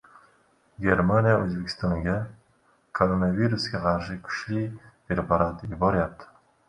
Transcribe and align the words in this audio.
Germaniya 0.85 1.33
O‘zbekistonga 1.41 2.15
koronavirusga 3.01 3.83
qarshi 3.85 4.17
kuchli 4.31 4.65
preparat 5.13 5.65
yuboryapti 5.75 6.33